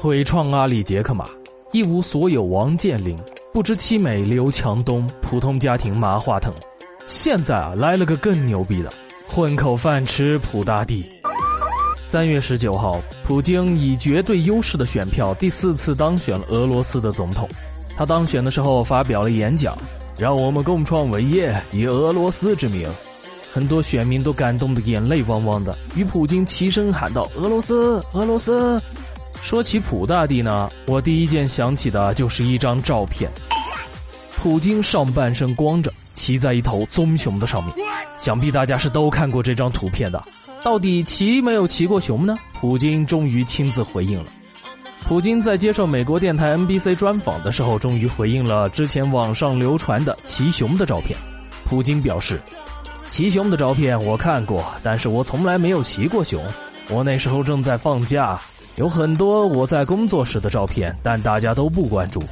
[0.00, 1.24] 毁创阿里杰克马，
[1.72, 3.18] 一无所有王健林，
[3.52, 6.52] 不知其美刘强东，普通家庭马化腾。
[7.04, 8.92] 现在啊，来了个更牛逼的，
[9.26, 11.04] 混口饭吃普大帝。
[12.00, 17.48] 三月十九号，普京以绝对优势的选票第四次当选了俄罗斯的总统。
[17.96, 19.76] 他当选的时候发表了演讲，
[20.16, 22.88] 让我们共创伟业，以俄罗斯之名。
[23.52, 28.80] 很多选民都感动的眼泪汪汪的，与普京齐声喊道：“俄罗斯，俄罗斯！”
[29.48, 33.30] 说起普大帝呢，我第一件想起的就是一张照片，
[34.36, 37.74] 普京上半身光着，骑在一头棕熊的上面。
[38.18, 40.22] 想必大家是都看过这张图片的。
[40.62, 42.36] 到底骑没有骑过熊呢？
[42.60, 44.26] 普京终于亲自回应了。
[45.06, 51.18] 普京在接受美国电台 NBC 专访的时候，终于回应了之前网上流传的骑熊的照片。
[51.64, 52.38] 普京表示。
[53.10, 56.44] 骑熊的照片我看过，但是我从来没有骑过熊。
[56.90, 58.38] 我那时候正在放假，
[58.78, 62.22] 有很多我在工作时的照片，但大家都不关注。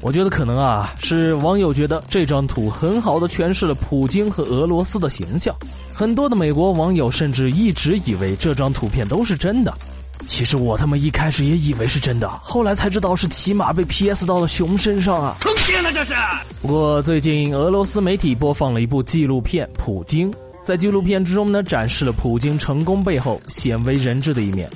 [0.00, 5.54] 我觉得可能啊，是网友觉得这张图很好的诠释了普京和俄罗斯的形象。
[5.92, 9.74] 很多的美国网友甚至一直以为这张图片都是真的。
[10.26, 15.36] 其实我他妈一开始也以为是真的，后来才知道是骑马被 PS 到了熊身上啊！
[15.40, 16.14] 坑爹呢这是！
[16.62, 20.30] 不过最近俄罗斯媒体播放了一部纪录片《普京》，
[20.64, 24.70] 在纪录片之中呢，展示了普京成功背后鲜为人知的一面。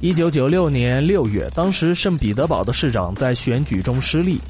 [0.00, 4.40] 一九九六年六月，当时圣彼得堡的市长在选举中失利，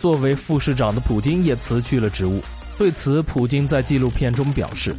[0.00, 2.42] 作为副市长的普京也辞去了职务。
[2.76, 4.92] 对此，普京在纪录片中表示。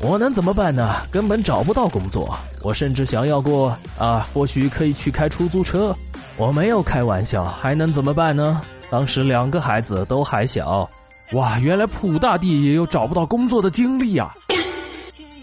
[0.00, 1.06] 我能怎么办呢？
[1.08, 2.36] 根本找不到工作。
[2.64, 5.94] 我甚至想要过啊，或许可以去开出租车。
[6.36, 8.60] 我没有开玩笑，还能怎么办呢？
[8.90, 10.90] 当时两个孩子都还小。
[11.30, 14.34] 哇，原来普大帝也有找不到工作的经历啊！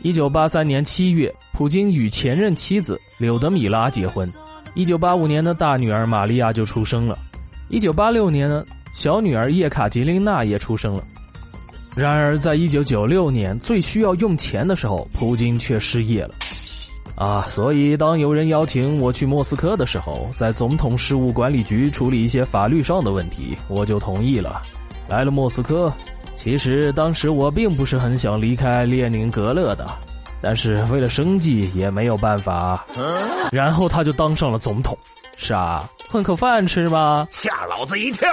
[0.02, 4.32] 一九八三年七月，普京与前任妻子柳德米拉结婚。
[4.76, 7.20] 一九八五年的大女儿玛利亚就出生了。
[7.68, 8.64] 一九八六年呢，
[8.94, 11.04] 小女儿叶卡捷琳娜也出生了。
[11.98, 16.30] 然而，在一九九六年最需要用钱的时候，普京却失业了，
[17.16, 17.44] 啊！
[17.50, 24.62] 所以当有人邀请我去莫斯科的时候，在总统事务管理局处理一些法律上的问题，我就同意了。
[25.10, 25.92] 来了莫斯科，
[26.38, 29.86] 其实当时我并不是很想离开列宁格勒的，
[30.42, 32.86] 但是为了生计也没有办法。
[33.52, 34.98] 然后他就当上了总统，
[35.38, 38.28] 是啊，混口饭吃吧，吓老子一跳。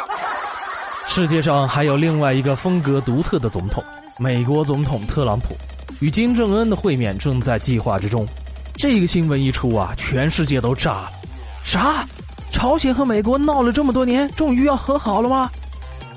[1.06, 3.82] 世界上还有另外一个风格独特的总统，
[4.18, 5.56] 美国总统特朗普，
[6.00, 8.26] 与金正恩的会面正在计划之中。
[8.74, 11.10] 这个新闻一出啊，全世界都炸了。
[11.64, 12.04] 啥？
[12.52, 15.50] 朝鲜和美国闹了这么多年，终于要和好了吗？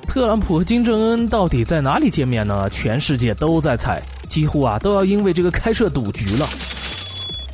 [0.08, 2.70] 特朗普和金正恩到底在哪里见面呢？
[2.70, 6.48] 全世界都在猜，几乎啊都要因为这个开设赌局了。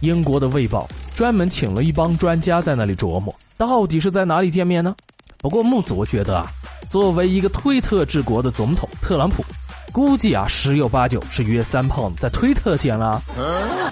[0.01, 0.87] 英国的《卫报》
[1.17, 4.93] 专门请了一帮专家在那里琢磨，到底是在哪里见面呢？
[5.37, 6.45] 不过木子，我觉得啊。
[6.87, 9.43] 作为一个推特治国的总统，特朗普
[9.91, 13.19] 估计啊十有八九是约三胖子在推特见了，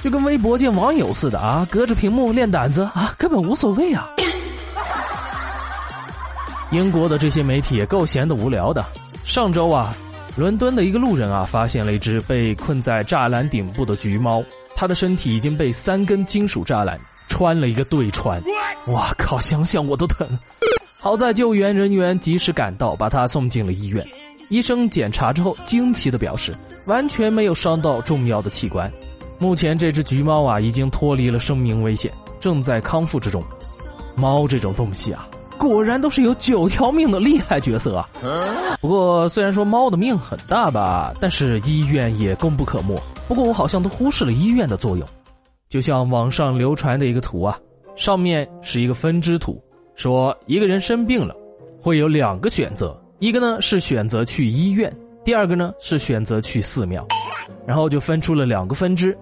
[0.03, 4.11] 就跟微博见网友似的啊，隔着屏幕练胆子啊，根本无所谓啊。
[6.69, 8.85] 英国的这些媒体也够闲的无聊的。
[9.23, 9.95] 上周啊，
[10.35, 14.44] 伦敦的一个路人啊发现了一只被困在栅栏顶部的橘猫，
[14.75, 18.41] 它的身体已经被三根金属栅栏穿了一个对穿，
[18.88, 20.27] 哇靠，想想我都疼。
[20.99, 24.05] 好在救援人员及时赶到，把它送进了医院。
[24.49, 26.53] 医生检查之后，惊奇的表示，
[26.85, 28.91] 完全没有伤到重要的器官。
[29.38, 33.44] 目前这只橘猫啊，已经脱离了生命危险，正在康复之中。
[34.15, 35.27] 猫这种东西啊，
[35.68, 38.09] 果然都是有九条命的厉害角色啊。
[38.81, 43.01] 不过虽然说猫的命很大吧，但是医院也功不可没。
[43.28, 45.07] 不过我好像都忽视了医院的作用。
[45.69, 47.57] 就像网上流传的一个图啊，
[47.96, 49.59] 上面是一个分支图。
[49.96, 51.35] 说一个人生病了，
[51.80, 54.91] 会有两个选择，一个呢是选择去医院，
[55.24, 57.07] 第二个呢是选择去寺庙，
[57.66, 59.18] 然后就分出了两个分支。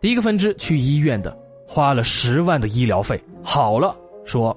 [0.00, 1.36] 第一个分支去医院的，
[1.66, 4.54] 花了十万的医疗费，好了，说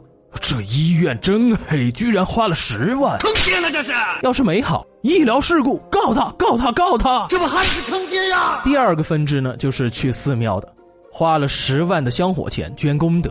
[0.49, 3.91] 这医院真黑，居然花了十万，坑爹呢这是！
[4.23, 8.61] 要是没好，医疗事故，告他，告他，告他，这不还是坑爹呀？
[8.63, 10.73] 第二个分支呢，就是去寺庙的，
[11.11, 13.29] 花了十万的香火钱捐功德，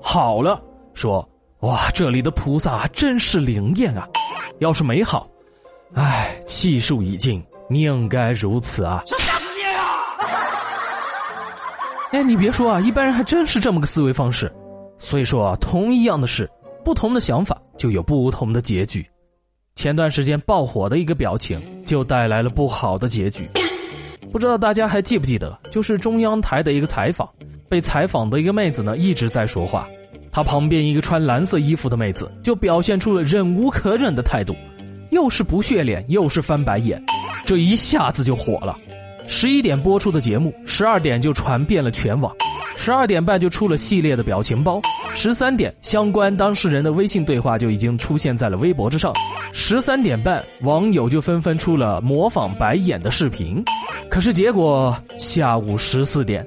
[0.00, 0.58] 好了。
[0.94, 1.28] 说
[1.60, 4.08] ：“哇，这里的菩萨真是灵验啊！
[4.58, 5.28] 要是没好，
[5.94, 9.04] 唉，气数已尽，命该如此啊！”
[12.12, 14.50] 哎，你别说啊，一般人还真是这么个思维方式。
[14.98, 16.48] 所以说啊，同一样的事，
[16.84, 19.06] 不同的想法就有不同的结局。
[19.74, 23.48] 前段时间爆火的一个表情，就带来了不好的结局。
[24.32, 27.28] 不知道大家还记不记得，就是中央台的一个采访，
[27.68, 29.86] 被采访的一个妹子呢一直在说话。
[30.32, 34.54] 他旁边一个穿蓝色衣服的妹子就表现出了忍无可忍的态度，
[35.10, 37.02] 又是不屑脸，又是翻白眼，
[37.44, 38.76] 这一下子就火了。
[39.26, 42.34] 十一点播出的节目，十二点就传遍了全网，
[42.76, 44.80] 十二点半就出了系列的表情包，
[45.14, 49.12] 十三点相关当事人的微信对话就已经出现在了微博之上，
[49.52, 53.64] 十三点半网友就纷纷出了模仿白眼的视频，
[54.08, 56.46] 可是结果下午十四点，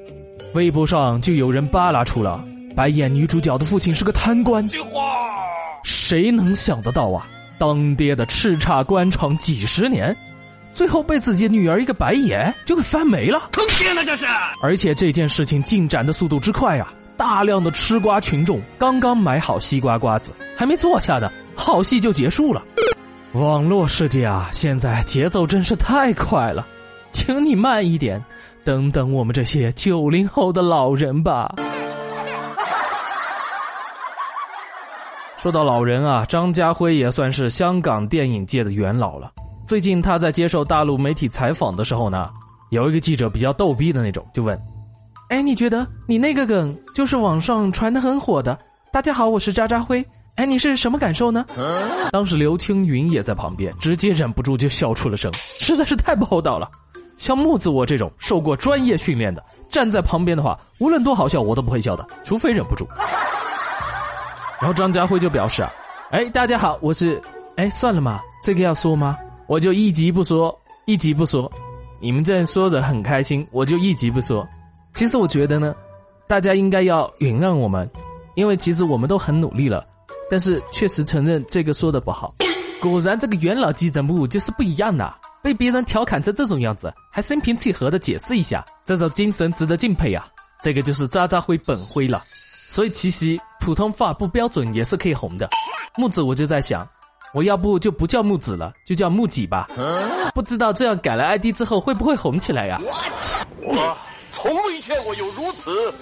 [0.54, 2.44] 微博上就有人扒拉出了。
[2.76, 4.66] 白眼女主角的父亲是个贪官，
[5.84, 7.28] 谁能想得到啊？
[7.58, 10.16] 当爹的叱咤官场几十年，
[10.80, 14.26] 最后被自己女儿一个白眼就给翻没了，坑爹呢这是！
[14.64, 16.94] 而且这件事情进展的速度之快啊！
[17.18, 22.64] 大量的吃瓜群众刚刚买好西瓜瓜子，还没坐下的好戏就结束了。
[23.34, 26.66] 网络世界啊，现在节奏真是太快了，
[27.12, 28.24] 请你慢一点，
[28.64, 31.54] 等等我们这些九零后的老人吧。
[35.36, 39.30] 说到老人啊，张家辉也算是香港电影界的元老了。
[39.70, 42.28] 最近他在接受大陆媒体采访的时候呢，
[42.72, 44.60] 有一个记者比较逗逼的那种，就问
[45.30, 48.58] ：“哎，你觉得你那个梗就是网上传的很火的？
[48.92, 50.04] 大家好，我是渣渣辉。
[50.38, 51.46] 哎，你是什么感受呢？”
[52.12, 56.68] 当时刘青云也在旁边，直接忍不住就笑出了声，实在是太不厚道了。
[57.16, 62.88] 像木子我这种受过专业训练的，站在旁边的话，无论多好笑，我都不会笑的，除非忍不住。
[64.60, 65.72] 然后张家辉就表示啊，
[66.10, 67.22] 哎，大家好，我是，
[67.56, 69.16] 哎，算了嘛，这个要说吗？
[69.50, 70.56] 我就一集不说，
[70.86, 71.52] 一集不说。
[72.00, 74.48] 你们这样说着很开心，我就一集不说。
[74.94, 75.76] 其实我觉得呢，
[76.28, 77.90] 大家应该要原谅我们，
[78.36, 79.84] 因为其实我们都很努力了，
[80.30, 82.32] 但是确实承认这个说的不好。
[82.80, 85.12] 果然，这个元老级人物就是不一样的，
[85.42, 90.28] 被别人调侃成这种样子，还心平气和的解释一下，这种精神值得敬佩呀。
[90.62, 92.20] 这个就是渣渣辉本辉了。
[92.24, 95.50] 所以其实普通话不标准也是可以红的。
[95.98, 96.88] 木子，我就在想，
[97.34, 99.68] 我要不就不叫木子了，就叫木己吧。
[100.34, 102.80] 不知道这样改了 ID 之后会不会红起来呀？
[103.62, 103.98] 我
[104.32, 105.94] 从未见过有如此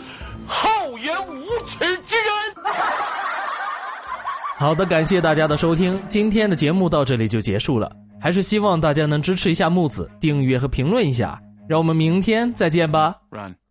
[0.48, 2.64] 厚颜无耻之人。
[4.58, 7.92] 好的，感谢大家的收听，今天的节目到这里就结束了。
[8.20, 11.40] 还是希望大家能支持一下木子，订阅和评论一下。
[11.70, 13.16] 让我们明天再见吧。
[13.30, 13.67] Run。